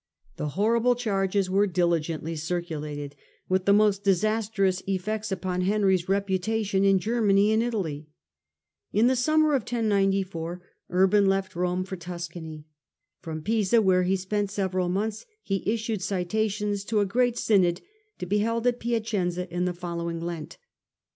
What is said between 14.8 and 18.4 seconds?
months, he Synod at issued citatious to a great synod to be